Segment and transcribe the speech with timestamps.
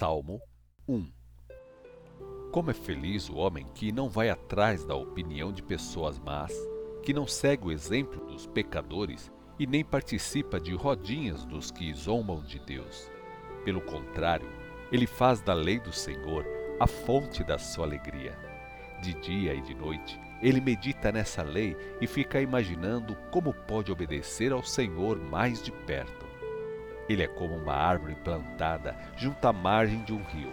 [0.00, 0.40] Salmo
[0.88, 1.12] 1
[2.50, 6.50] Como é feliz o homem que não vai atrás da opinião de pessoas más,
[7.02, 12.40] que não segue o exemplo dos pecadores e nem participa de rodinhas dos que zombam
[12.40, 13.10] de Deus.
[13.62, 14.48] Pelo contrário,
[14.90, 16.46] ele faz da lei do Senhor
[16.80, 18.38] a fonte da sua alegria.
[19.02, 24.50] De dia e de noite, ele medita nessa lei e fica imaginando como pode obedecer
[24.50, 26.29] ao Senhor mais de perto.
[27.10, 30.52] Ele é como uma árvore plantada junto à margem de um rio.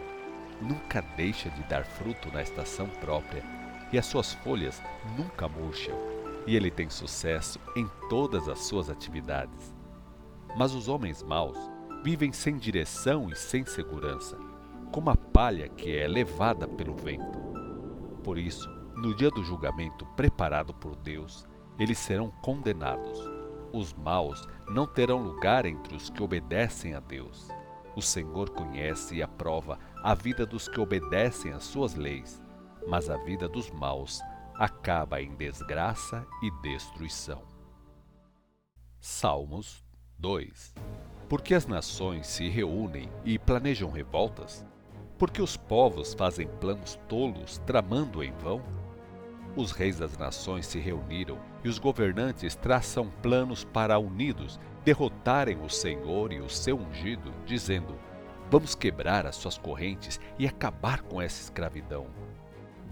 [0.59, 3.43] Nunca deixa de dar fruto na estação própria,
[3.93, 4.81] e as suas folhas
[5.15, 5.95] nunca murcham,
[6.47, 9.71] e ele tem sucesso em todas as suas atividades.
[10.57, 11.59] Mas os homens maus
[12.03, 14.35] vivem sem direção e sem segurança,
[14.91, 17.37] como a palha que é levada pelo vento.
[18.23, 21.47] Por isso, no dia do julgamento preparado por Deus,
[21.77, 23.36] eles serão condenados
[23.71, 27.49] os maus não terão lugar entre os que obedecem a Deus.
[27.95, 32.41] O Senhor conhece e aprova a vida dos que obedecem às suas leis,
[32.87, 34.21] mas a vida dos maus
[34.55, 37.43] acaba em desgraça e destruição.
[38.99, 39.85] Salmos
[40.17, 40.73] 2
[41.29, 44.65] Porque as nações se reúnem e planejam revoltas?
[45.17, 48.61] Porque os povos fazem planos tolos tramando em vão?
[49.57, 55.67] Os reis das nações se reuniram e os governantes traçam planos para, unidos, derrotarem o
[55.67, 57.97] Senhor e o seu ungido, dizendo:
[58.51, 62.05] Vamos quebrar as suas correntes e acabar com essa escravidão.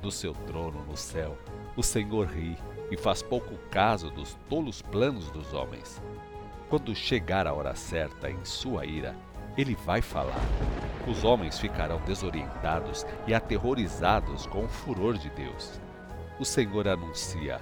[0.02, 1.38] Do seu trono no céu,
[1.78, 2.58] o Senhor ri
[2.90, 6.02] e faz pouco caso dos tolos planos dos homens.
[6.68, 9.16] Quando chegar a hora certa em sua ira,
[9.56, 10.42] ele vai falar.
[11.08, 15.80] Os homens ficarão desorientados e aterrorizados com o furor de Deus
[16.40, 17.62] o Senhor anuncia: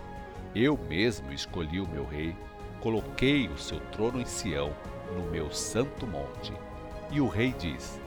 [0.55, 2.35] Eu mesmo escolhi o meu rei,
[2.79, 4.73] coloquei o seu trono em Sião,
[5.15, 6.53] no meu santo monte.
[7.11, 7.99] E o rei diz: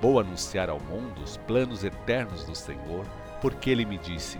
[0.00, 3.04] Vou anunciar ao mundo os planos eternos do Senhor,
[3.40, 4.38] porque ele me disse: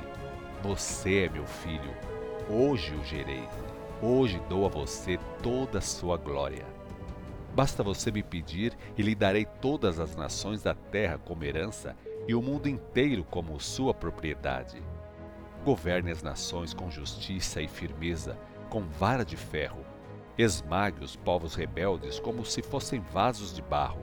[0.62, 1.94] Você é meu filho,
[2.48, 3.48] hoje o gerei,
[4.02, 6.66] hoje dou a você toda a sua glória.
[7.54, 11.96] Basta você me pedir e lhe darei todas as nações da terra como herança
[12.28, 14.80] e o mundo inteiro como sua propriedade.
[15.64, 18.38] Governe as nações com justiça e firmeza,
[18.70, 19.84] com vara de ferro.
[20.36, 24.02] Esmague os povos rebeldes como se fossem vasos de barro.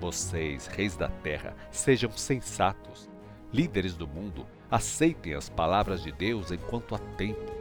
[0.00, 3.08] Vocês, reis da terra, sejam sensatos.
[3.52, 7.52] Líderes do mundo, aceitem as palavras de Deus enquanto há tempo.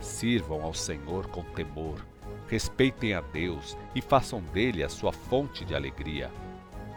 [0.00, 2.04] Sirvam ao Senhor com temor.
[2.46, 6.30] Respeitem a Deus e façam dele a sua fonte de alegria.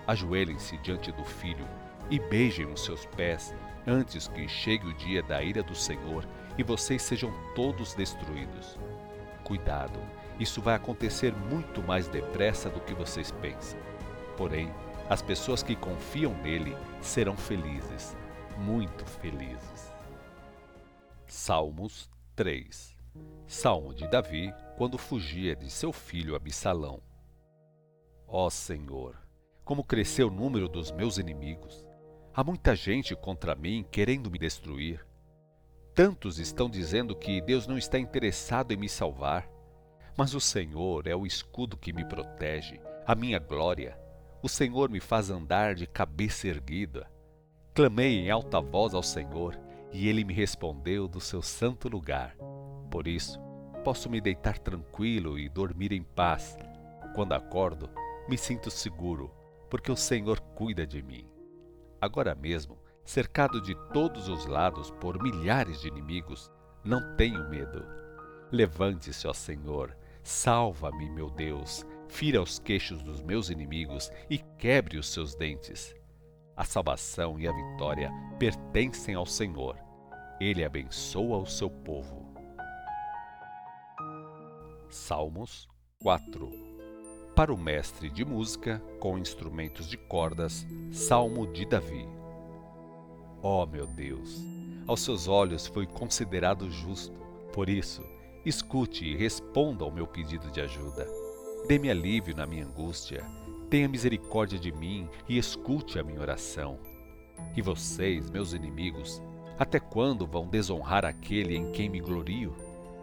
[0.07, 1.67] Ajoelhem-se diante do Filho
[2.09, 3.53] e beijem os seus pés
[3.85, 6.27] antes que chegue o dia da ira do Senhor
[6.57, 8.77] e vocês sejam todos destruídos.
[9.43, 9.99] Cuidado,
[10.39, 13.79] isso vai acontecer muito mais depressa do que vocês pensam.
[14.37, 14.71] Porém,
[15.09, 18.15] as pessoas que confiam nele serão felizes,
[18.57, 19.91] muito felizes.
[21.27, 22.95] Salmos 3
[23.47, 27.01] Salmo de Davi quando fugia de seu filho Absalão.
[28.27, 29.17] Ó Senhor,
[29.65, 31.90] como cresceu o número dos meus inimigos!
[32.33, 35.05] Há muita gente contra mim querendo me destruir.
[35.93, 39.49] Tantos estão dizendo que Deus não está interessado em me salvar.
[40.15, 43.99] Mas o Senhor é o escudo que me protege, a minha glória.
[44.41, 47.11] O Senhor me faz andar de cabeça erguida.
[47.73, 49.59] Clamei em alta voz ao Senhor
[49.91, 52.37] e ele me respondeu do seu santo lugar.
[52.89, 53.39] Por isso,
[53.83, 56.57] posso me deitar tranquilo e dormir em paz.
[57.13, 57.89] Quando acordo,
[58.29, 59.33] me sinto seguro,
[59.69, 61.30] porque o Senhor cuida de mim.
[62.01, 66.51] Agora mesmo, cercado de todos os lados por milhares de inimigos,
[66.83, 67.85] não tenho medo.
[68.51, 75.13] Levante-se, ó Senhor, salva-me, meu Deus, fira os queixos dos meus inimigos e quebre os
[75.13, 75.95] seus dentes.
[76.57, 79.77] A salvação e a vitória pertencem ao Senhor.
[80.39, 82.33] Ele abençoa o seu povo.
[84.89, 85.69] Salmos
[85.99, 86.70] 4
[87.35, 92.07] para o mestre de música com instrumentos de cordas, Salmo de Davi.
[93.41, 94.43] Oh, meu Deus,
[94.85, 97.19] aos seus olhos fui considerado justo.
[97.53, 98.03] Por isso,
[98.45, 101.07] escute e responda ao meu pedido de ajuda.
[101.67, 103.25] Dê-me alívio na minha angústia.
[103.69, 106.77] Tenha misericórdia de mim e escute a minha oração.
[107.55, 109.21] E vocês, meus inimigos,
[109.57, 112.53] até quando vão desonrar aquele em quem me glorio?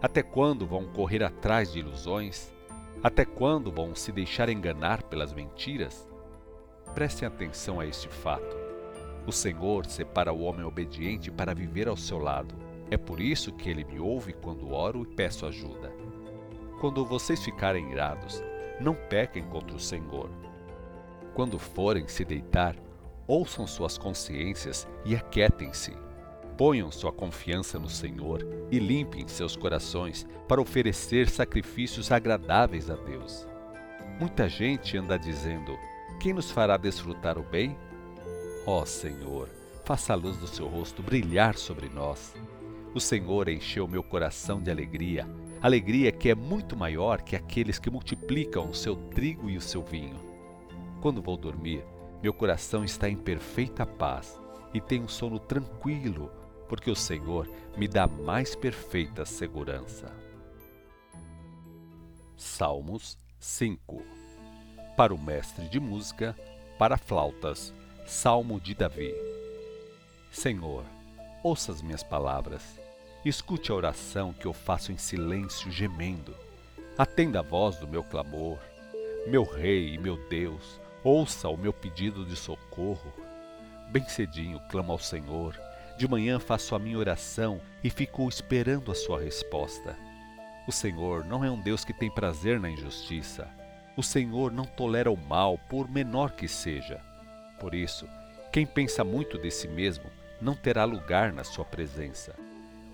[0.03, 2.53] Até quando vão correr atrás de ilusões?
[3.01, 6.09] Até quando vão se deixar enganar pelas mentiras?
[6.95, 8.57] Prestem atenção a este fato.
[9.25, 12.57] O Senhor separa o homem obediente para viver ao seu lado.
[12.91, 15.93] É por isso que ele me ouve quando oro e peço ajuda.
[16.81, 18.43] Quando vocês ficarem irados,
[18.81, 20.29] não pequem contra o Senhor.
[21.35, 22.75] Quando forem se deitar,
[23.29, 25.93] ouçam suas consciências e aquietem-se.
[26.59, 33.47] Ponham sua confiança no Senhor e limpem seus corações para oferecer sacrifícios agradáveis a Deus.
[34.19, 35.79] Muita gente anda dizendo:
[36.19, 37.79] Quem nos fará desfrutar o bem?
[38.67, 39.49] Ó Senhor,
[39.85, 42.35] faça a luz do seu rosto brilhar sobre nós.
[42.93, 45.31] O Senhor encheu meu coração de alegria,
[45.63, 49.85] alegria que é muito maior que aqueles que multiplicam o seu trigo e o seu
[49.85, 50.19] vinho.
[51.01, 51.85] Quando vou dormir,
[52.21, 54.41] meu coração está em perfeita paz
[54.75, 56.33] e tenho um sono tranquilo,
[56.69, 60.13] porque o Senhor me dá mais perfeita segurança.
[62.37, 64.03] Salmos 5
[64.97, 66.37] Para o mestre de música,
[66.79, 67.75] para flautas,
[68.07, 69.15] Salmo de Davi.
[70.31, 70.85] Senhor,
[71.43, 72.79] ouça as minhas palavras,
[73.25, 76.35] escute a oração que eu faço em silêncio, gemendo.
[76.97, 78.59] Atenda a voz do meu clamor.
[79.27, 83.13] Meu Rei e meu Deus, Ouça o meu pedido de socorro.
[83.91, 85.59] Bem cedinho clamo ao Senhor.
[85.99, 89.99] De manhã faço a minha oração e fico esperando a sua resposta.
[90.69, 93.51] O Senhor não é um Deus que tem prazer na injustiça.
[93.97, 97.01] O Senhor não tolera o mal, por menor que seja.
[97.59, 98.07] Por isso,
[98.53, 100.05] quem pensa muito de si mesmo
[100.41, 102.33] não terá lugar na sua presença.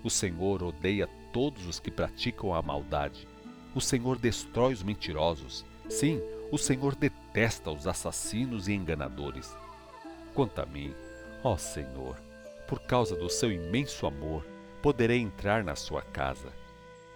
[0.03, 3.27] O Senhor odeia todos os que praticam a maldade.
[3.75, 5.63] O Senhor destrói os mentirosos.
[5.87, 6.19] Sim,
[6.51, 9.55] o Senhor detesta os assassinos e enganadores.
[10.33, 10.91] Quanto a mim,
[11.43, 12.17] ó Senhor,
[12.67, 14.45] por causa do seu imenso amor,
[14.81, 16.49] poderei entrar na sua casa.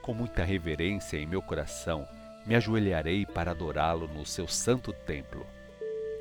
[0.01, 2.07] Com muita reverência em meu coração,
[2.45, 5.45] me ajoelharei para adorá-lo no seu santo templo.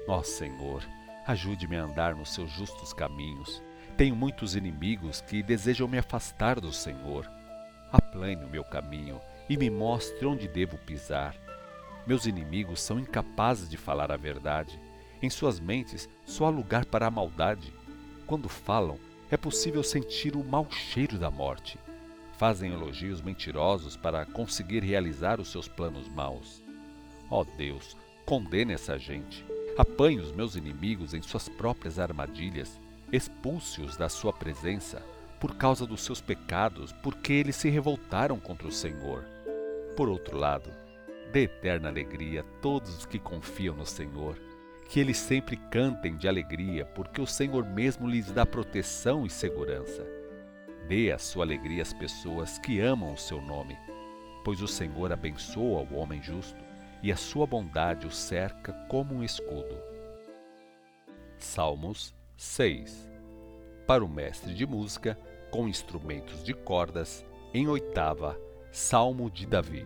[0.06, 0.82] Ó Senhor,
[1.26, 3.62] ajude-me a andar nos seus justos caminhos.
[3.96, 7.30] Tenho muitos inimigos que desejam me afastar do Senhor.
[7.90, 11.34] Aplane o meu caminho e me mostre onde devo pisar.
[12.06, 14.78] Meus inimigos são incapazes de falar a verdade.
[15.20, 17.72] Em suas mentes só há lugar para a maldade.
[18.26, 18.98] Quando falam,
[19.30, 21.78] é possível sentir o mau cheiro da morte.
[22.36, 26.62] Fazem elogios mentirosos para conseguir realizar os seus planos maus.
[27.30, 29.44] Ó oh Deus, condene essa gente.
[29.76, 32.80] Apanhe os meus inimigos em suas próprias armadilhas.
[33.12, 35.02] Expulse-os da sua presença
[35.40, 39.24] por causa dos seus pecados, porque eles se revoltaram contra o Senhor.
[39.96, 40.70] Por outro lado,
[41.32, 44.38] Dê eterna alegria a todos os que confiam no Senhor.
[44.88, 50.06] Que eles sempre cantem de alegria, porque o Senhor mesmo lhes dá proteção e segurança.
[50.88, 53.76] Dê a sua alegria às pessoas que amam o seu nome,
[54.42, 56.64] pois o Senhor abençoa o homem justo
[57.02, 59.76] e a sua bondade o cerca como um escudo.
[61.36, 63.08] Salmos 6
[63.86, 65.18] Para o mestre de música,
[65.50, 68.38] com instrumentos de cordas, em oitava,
[68.72, 69.84] Salmo de Davi.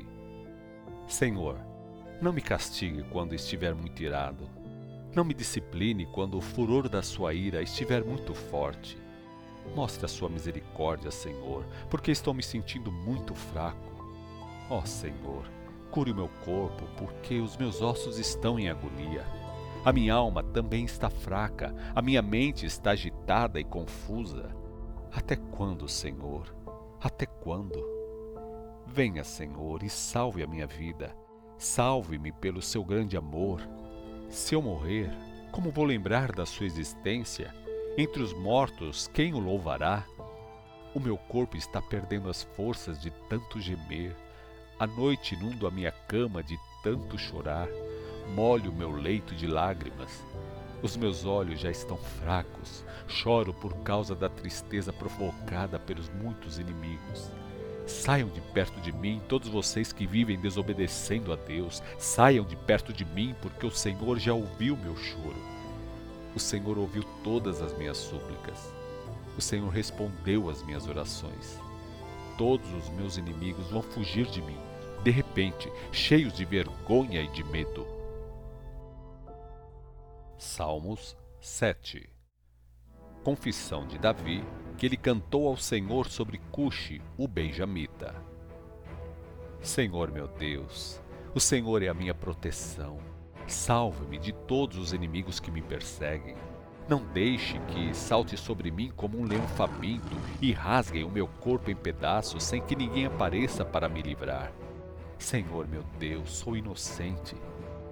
[1.06, 1.58] Senhor,
[2.20, 4.61] não me castigue quando estiver muito irado.
[5.14, 8.96] Não me discipline quando o furor da sua ira estiver muito forte.
[9.74, 13.92] Mostre a sua misericórdia, Senhor, porque estou me sentindo muito fraco.
[14.70, 15.44] Ó oh, Senhor,
[15.90, 19.26] cure o meu corpo, porque os meus ossos estão em agonia.
[19.84, 24.56] A minha alma também está fraca, a minha mente está agitada e confusa.
[25.12, 26.54] Até quando, Senhor?
[27.00, 27.84] Até quando?
[28.86, 31.14] Venha, Senhor, e salve a minha vida.
[31.58, 33.60] Salve-me pelo seu grande amor.
[34.32, 35.10] Se eu morrer,
[35.50, 37.54] como vou lembrar da sua existência?
[37.98, 40.06] Entre os mortos, quem o louvará?
[40.94, 44.16] O meu corpo está perdendo as forças de tanto gemer.
[44.78, 47.68] A noite inundo a minha cama de tanto chorar.
[48.34, 50.24] Molho o meu leito de lágrimas.
[50.82, 52.86] Os meus olhos já estão fracos.
[53.06, 57.30] Choro por causa da tristeza provocada pelos muitos inimigos.
[57.86, 61.82] Saiam de perto de mim, todos vocês que vivem desobedecendo a Deus.
[61.98, 65.36] Saiam de perto de mim, porque o Senhor já ouviu meu choro.
[66.34, 68.72] O Senhor ouviu todas as minhas súplicas.
[69.36, 71.58] O Senhor respondeu às minhas orações.
[72.38, 74.58] Todos os meus inimigos vão fugir de mim,
[75.02, 77.86] de repente, cheios de vergonha e de medo.
[80.38, 82.08] Salmos 7
[83.22, 84.44] Confissão de Davi
[84.82, 88.16] que ele cantou ao Senhor sobre Cuxi, o benjamita.
[89.60, 91.00] Senhor meu Deus,
[91.32, 92.98] o Senhor é a minha proteção.
[93.46, 96.34] Salve-me de todos os inimigos que me perseguem.
[96.88, 101.70] Não deixe que salte sobre mim como um leão faminto e rasguem o meu corpo
[101.70, 104.52] em pedaços sem que ninguém apareça para me livrar.
[105.16, 107.36] Senhor meu Deus, sou inocente.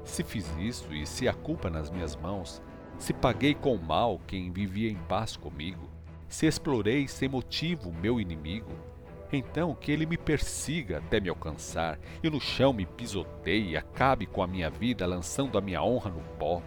[0.02, 2.60] Se fiz isso e se a culpa nas minhas mãos,
[2.98, 5.89] se paguei com mal quem vivia em paz comigo,
[6.30, 8.72] se explorei sem motivo meu inimigo,
[9.30, 14.42] então que ele me persiga até me alcançar e no chão me pisoteie acabe com
[14.42, 16.62] a minha vida lançando a minha honra no pó.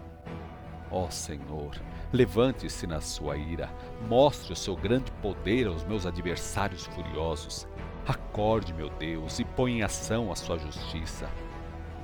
[0.92, 1.72] Ó oh, Senhor,
[2.14, 3.68] Levante-se na sua ira,
[4.08, 7.68] mostre o seu grande poder aos meus adversários furiosos.
[8.06, 11.28] Acorde, meu Deus, e põe em ação a sua justiça.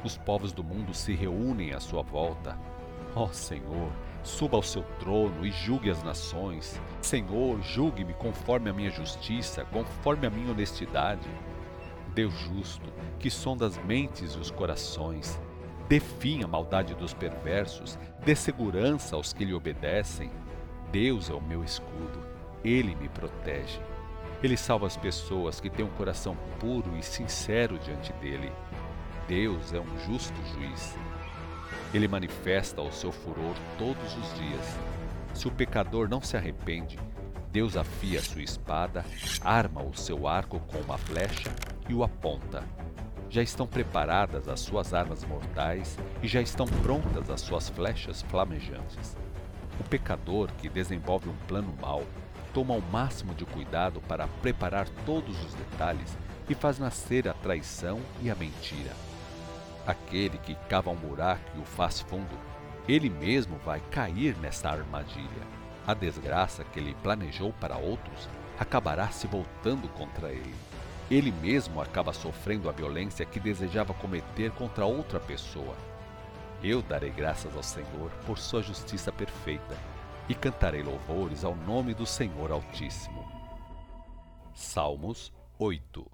[0.03, 2.57] Os povos do mundo se reúnem à sua volta.
[3.15, 3.91] Ó oh, Senhor,
[4.23, 6.79] suba ao seu trono e julgue as nações.
[7.01, 11.27] Senhor, julgue-me conforme a minha justiça, conforme a minha honestidade.
[12.13, 15.39] Deus justo, que sonda as mentes e os corações,
[15.87, 20.31] dê fim à maldade dos perversos, dê segurança aos que lhe obedecem.
[20.91, 22.19] Deus é o meu escudo,
[22.63, 23.79] ele me protege.
[24.41, 28.51] Ele salva as pessoas que têm um coração puro e sincero diante dele.
[29.27, 30.95] Deus é um justo juiz.
[31.93, 34.77] Ele manifesta o seu furor todos os dias.
[35.33, 36.99] Se o pecador não se arrepende,
[37.51, 39.03] Deus afia sua espada,
[39.43, 41.51] arma o seu arco com uma flecha
[41.87, 42.63] e o aponta.
[43.27, 49.17] Já estão preparadas as suas armas mortais e já estão prontas as suas flechas flamejantes.
[49.79, 52.03] O pecador que desenvolve um plano mau
[52.53, 56.17] toma o máximo de cuidado para preparar todos os detalhes
[56.47, 59.08] e faz nascer a traição e a mentira.
[59.89, 62.37] Aquele que cava um buraco e o faz fundo,
[62.87, 65.41] ele mesmo vai cair nessa armadilha.
[65.87, 68.29] A desgraça que ele planejou para outros
[68.59, 70.53] acabará se voltando contra ele.
[71.09, 75.75] Ele mesmo acaba sofrendo a violência que desejava cometer contra outra pessoa.
[76.63, 79.75] Eu darei graças ao Senhor por sua justiça perfeita
[80.29, 83.27] e cantarei louvores ao nome do Senhor Altíssimo.
[84.53, 86.05] Salmos 8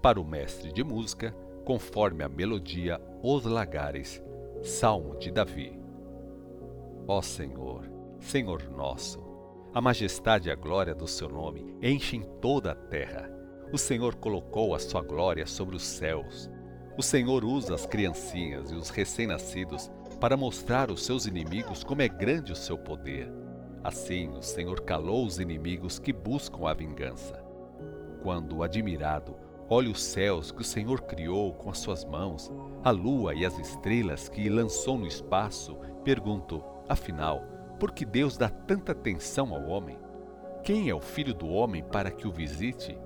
[0.00, 1.34] Para o mestre de música,
[1.66, 4.22] conforme a melodia Os Lagares,
[4.62, 5.76] Salmo de Davi.
[7.08, 9.20] Ó Senhor, Senhor nosso,
[9.74, 13.28] a majestade e a glória do seu nome enchem toda a terra.
[13.72, 16.48] O Senhor colocou a sua glória sobre os céus.
[16.96, 22.08] O Senhor usa as criancinhas e os recém-nascidos para mostrar aos seus inimigos como é
[22.08, 23.28] grande o seu poder.
[23.82, 27.44] Assim, o Senhor calou os inimigos que buscam a vingança.
[28.22, 32.52] Quando, admirado, Olhe os céus que o Senhor criou com as suas mãos,
[32.84, 35.76] a lua e as estrelas que lançou no espaço.
[36.04, 37.42] Pergunto, afinal,
[37.80, 39.98] por que Deus dá tanta atenção ao homem?
[40.62, 42.96] Quem é o filho do homem para que o visite?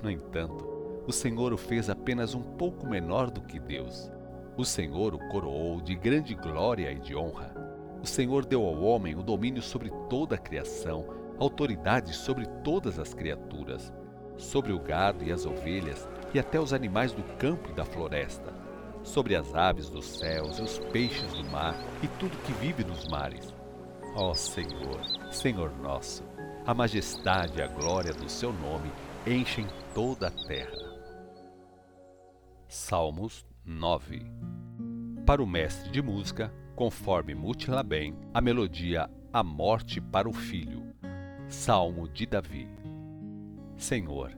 [0.00, 0.64] No entanto,
[1.08, 4.12] o Senhor o fez apenas um pouco menor do que Deus.
[4.56, 7.52] O Senhor o coroou de grande glória e de honra.
[8.00, 11.04] O Senhor deu ao homem o domínio sobre toda a criação,
[11.36, 13.92] autoridade sobre todas as criaturas
[14.40, 18.52] sobre o gado e as ovelhas, e até os animais do campo e da floresta,
[19.02, 23.08] sobre as aves dos céus e os peixes do mar e tudo que vive nos
[23.08, 23.54] mares.
[24.16, 26.24] Ó Senhor, Senhor nosso,
[26.66, 28.90] a majestade e a glória do seu nome
[29.26, 30.90] enchem toda a terra.
[32.68, 34.24] Salmos 9
[35.26, 40.94] Para o mestre de música, conforme Mutilabem, a melodia A Morte para o Filho.
[41.48, 42.79] Salmo de Davi.
[43.80, 44.30] Senhor,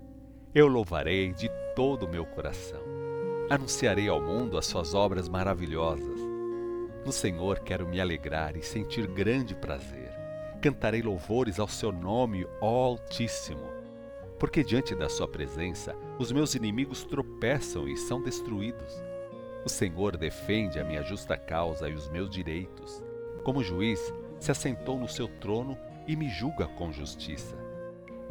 [0.54, 2.80] eu louvarei de todo o meu coração.
[3.50, 6.20] Anunciarei ao mundo as suas obras maravilhosas.
[7.04, 10.12] No Senhor quero me alegrar e sentir grande prazer.
[10.62, 13.68] Cantarei louvores ao seu nome, ó Altíssimo.
[14.38, 19.02] Porque diante da sua presença os meus inimigos tropeçam e são destruídos.
[19.64, 23.02] O Senhor defende a minha justa causa e os meus direitos.
[23.42, 27.71] Como juiz, se assentou no seu trono e me julga com justiça.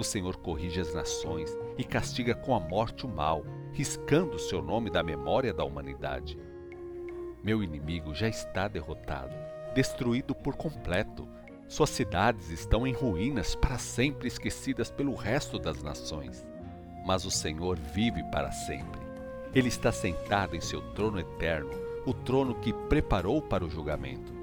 [0.01, 4.60] O Senhor corrige as nações e castiga com a morte o mal, riscando o seu
[4.60, 6.39] nome da memória da humanidade.
[7.43, 9.36] Meu inimigo já está derrotado,
[9.75, 11.27] destruído por completo.
[11.67, 16.43] Suas cidades estão em ruínas para sempre esquecidas pelo resto das nações.
[17.05, 19.00] Mas o Senhor vive para sempre.
[19.53, 24.34] Ele está sentado em seu trono eterno, o trono que preparou para o julgamento.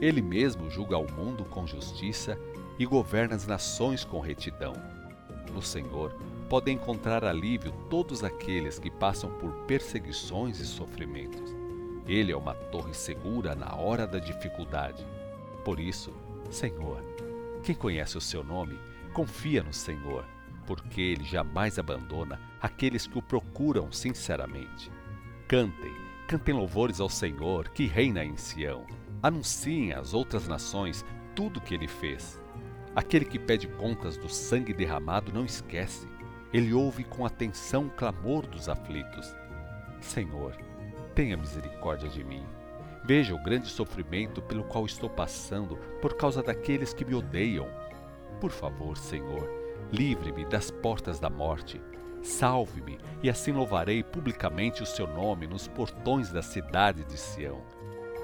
[0.00, 2.36] Ele mesmo julga o mundo com justiça
[2.78, 4.74] e governa as nações com retidão.
[5.52, 6.14] No Senhor
[6.48, 11.54] podem encontrar alívio todos aqueles que passam por perseguições e sofrimentos.
[12.06, 15.06] Ele é uma torre segura na hora da dificuldade.
[15.64, 16.12] Por isso,
[16.50, 17.02] Senhor,
[17.62, 18.78] quem conhece o seu nome,
[19.12, 20.24] confia no Senhor,
[20.66, 24.90] porque ele jamais abandona aqueles que o procuram sinceramente.
[25.46, 25.92] Cantem,
[26.26, 28.86] cantem louvores ao Senhor que reina em Sião.
[29.22, 31.04] Anunciem às outras nações
[31.34, 32.40] tudo o que ele fez.
[32.98, 36.08] Aquele que pede contas do sangue derramado não esquece.
[36.52, 39.32] Ele ouve com atenção o clamor dos aflitos.
[40.00, 40.56] Senhor,
[41.14, 42.44] tenha misericórdia de mim.
[43.04, 47.68] Veja o grande sofrimento pelo qual estou passando por causa daqueles que me odeiam.
[48.40, 49.48] Por favor, Senhor,
[49.92, 51.80] livre-me das portas da morte.
[52.20, 57.62] Salve-me, e assim louvarei publicamente o seu nome nos portões da cidade de Sião.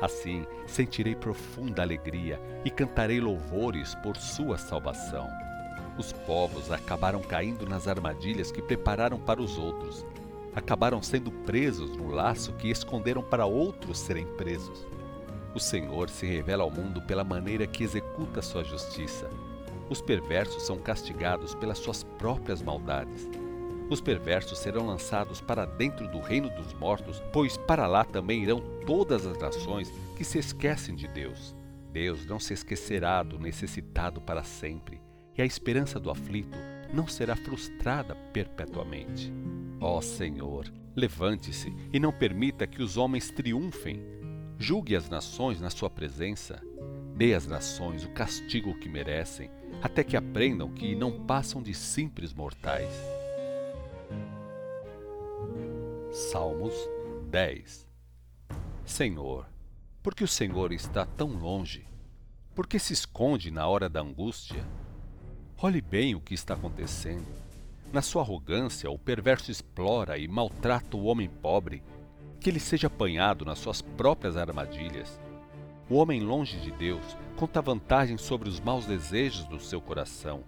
[0.01, 5.29] Assim sentirei profunda alegria e cantarei louvores por sua salvação.
[5.97, 10.05] Os povos acabaram caindo nas armadilhas que prepararam para os outros.
[10.55, 14.87] Acabaram sendo presos no laço que esconderam para outros serem presos.
[15.55, 19.31] O Senhor se revela ao mundo pela maneira que executa sua justiça.
[19.89, 23.29] Os perversos são castigados pelas suas próprias maldades.
[23.91, 28.62] Os perversos serão lançados para dentro do reino dos mortos, pois para lá também irão
[28.87, 31.55] todas as nações que se esquecem de Deus.
[31.93, 35.00] Deus não se esquecerá do necessitado para sempre,
[35.37, 36.59] e a esperança do aflito
[36.93, 39.33] não será frustrada perpetuamente.
[39.81, 44.03] Ó Senhor, levante-se e não permita que os homens triunfem.
[44.59, 46.61] Julgue as nações na sua presença.
[47.17, 49.50] Dê às nações o castigo que merecem,
[49.83, 53.13] até que aprendam que não passam de simples mortais.
[56.14, 56.73] Salmos
[57.33, 57.88] 10
[58.85, 59.49] Senhor,
[60.00, 61.88] por que o Senhor está tão longe?
[62.54, 64.64] Por que se esconde na hora da angústia?
[65.61, 67.26] Olhe bem o que está acontecendo.
[67.92, 71.83] Na sua arrogância, o perverso explora e maltrata o homem pobre,
[72.38, 75.18] que ele seja apanhado nas suas próprias armadilhas.
[75.90, 80.44] O homem longe de Deus conta vantagem sobre os maus desejos do seu coração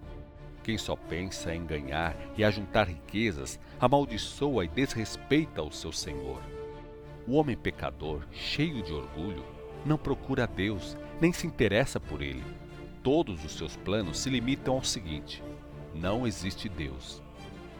[0.67, 6.43] quem só pensa em ganhar e ajuntar riquezas, amaldiçoa e desrespeita o seu Senhor.
[7.25, 9.45] O homem pecador, cheio de orgulho,
[9.85, 12.43] não procura a Deus, nem se interessa por ele.
[13.01, 15.41] Todos os seus planos se limitam ao seguinte:
[15.95, 17.23] não existe Deus.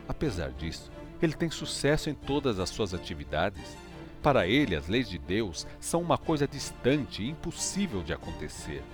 [0.09, 0.89] Apesar disso,
[1.21, 3.77] ele tem sucesso em todas as suas atividades.
[4.23, 8.85] Para ele, as leis de Deus são uma coisa distante e impossível de acontecer.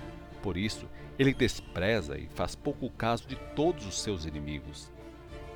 [0.42, 4.90] Por isso, ele despreza e faz pouco caso de todos os seus inimigos.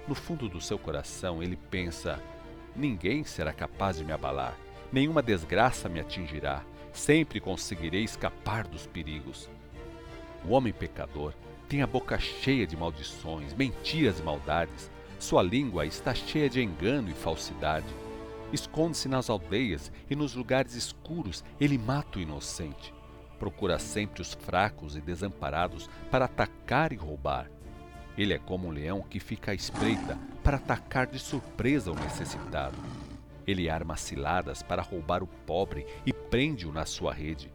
[0.07, 2.23] No fundo do seu coração, ele pensa:
[2.75, 4.57] ninguém será capaz de me abalar,
[4.93, 9.51] nenhuma desgraça me atingirá, sempre conseguirei escapar dos perigos.
[10.45, 11.35] O homem pecador
[11.69, 14.89] tem a boca cheia de maldições, mentiras e maldades.
[15.19, 17.87] Sua língua está cheia de engano e falsidade.
[18.53, 22.95] Esconde-se nas aldeias e nos lugares escuros, ele mata o inocente
[23.39, 27.51] procura sempre os fracos e desamparados para atacar e roubar.
[28.17, 32.77] Ele é como um leão que fica à espreita para atacar de surpresa o necessitado.
[33.47, 37.53] Ele arma ciladas para roubar o pobre e prende-o na sua rede.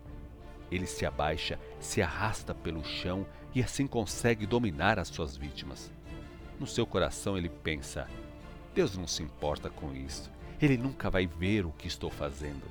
[0.71, 5.91] Ele se abaixa, se arrasta pelo chão e assim consegue dominar as suas vítimas.
[6.59, 8.07] No seu coração ele pensa:
[8.73, 10.31] Deus não se importa com isso.
[10.61, 12.63] Ele nunca vai ver o que estou fazendo.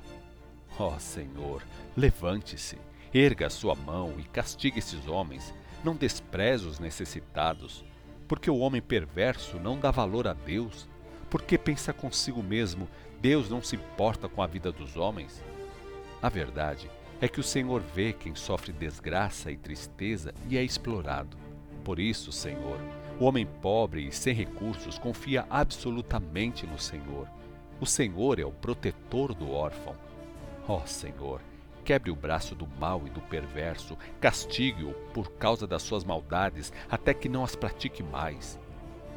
[0.79, 1.61] Ó oh, Senhor,
[1.95, 2.77] levante-se
[3.13, 7.83] Erga sua mão e castigue esses homens, não despreze os necessitados,
[8.25, 10.87] porque o homem perverso não dá valor a Deus,
[11.29, 12.87] porque pensa consigo mesmo,
[13.19, 15.43] Deus não se importa com a vida dos homens.
[16.21, 21.37] A verdade é que o Senhor vê quem sofre desgraça e tristeza e é explorado.
[21.83, 22.79] Por isso, Senhor,
[23.19, 27.27] o homem pobre e sem recursos confia absolutamente no Senhor.
[27.79, 29.95] O Senhor é o protetor do órfão.
[30.67, 31.41] Ó oh, Senhor,
[31.83, 37.13] Quebre o braço do mal e do perverso, castigue-o por causa das suas maldades, até
[37.13, 38.59] que não as pratique mais.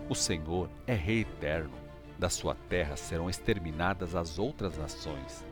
[0.09, 1.75] O Senhor é Rei eterno,
[2.19, 5.45] da sua terra serão exterminadas as outras nações.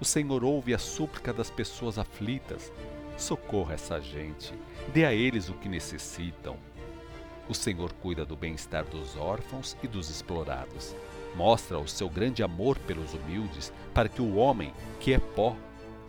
[0.00, 2.72] O Senhor ouve a súplica das pessoas aflitas.
[3.16, 4.54] Socorra essa gente,
[4.94, 6.56] dê a eles o que necessitam.
[7.48, 10.94] O Senhor cuida do bem-estar dos órfãos e dos explorados.
[11.34, 15.56] Mostra o seu grande amor pelos humildes, para que o homem, que é pó,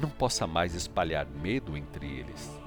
[0.02, 2.60] não possa mais espalhar medo entre eles.